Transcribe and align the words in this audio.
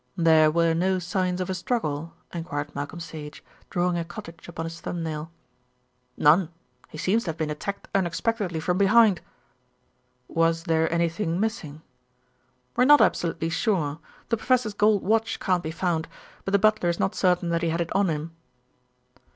"There 0.17 0.49
were 0.49 0.73
no 0.73 0.97
signs 0.97 1.41
of 1.41 1.49
a 1.51 1.53
struggle?" 1.53 2.15
enquired 2.33 2.73
Malcolm 2.73 2.99
Sage, 2.99 3.43
drawing 3.69 3.99
a 3.99 4.03
cottage 4.03 4.47
upon 4.47 4.65
his 4.65 4.81
thumbnail. 4.81 5.29
"None. 6.17 6.49
He 6.89 6.97
seems 6.97 7.25
to 7.25 7.29
have 7.29 7.37
been 7.37 7.51
attacked 7.51 7.87
unexpectedly 7.93 8.59
from 8.59 8.79
behind." 8.79 9.21
"Was 10.27 10.63
there 10.63 10.91
anything 10.91 11.39
missing?" 11.39 11.83
"We're 12.75 12.83
not 12.85 12.99
absolutely 12.99 13.49
sure. 13.51 13.99
The 14.29 14.37
professor's 14.37 14.73
gold 14.73 15.03
watch 15.03 15.39
can't 15.39 15.61
be 15.61 15.69
found; 15.69 16.07
but 16.45 16.51
the 16.51 16.57
butler 16.57 16.89
is 16.89 16.99
not 16.99 17.13
certain 17.13 17.49
that 17.49 17.61
he 17.61 17.69
had 17.69 17.79
it 17.79 17.95
on 17.95 18.09
him." 18.09 18.35